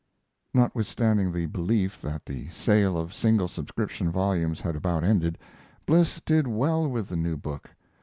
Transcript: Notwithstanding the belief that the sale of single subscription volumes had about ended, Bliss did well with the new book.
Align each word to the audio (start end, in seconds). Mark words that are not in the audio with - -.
Notwithstanding 0.51 1.31
the 1.31 1.45
belief 1.45 2.01
that 2.01 2.25
the 2.25 2.47
sale 2.49 2.97
of 2.97 3.13
single 3.13 3.47
subscription 3.47 4.11
volumes 4.11 4.61
had 4.61 4.75
about 4.75 5.03
ended, 5.03 5.37
Bliss 5.85 6.19
did 6.25 6.47
well 6.47 6.87
with 6.89 7.07
the 7.09 7.15
new 7.15 7.37
book. 7.37 7.69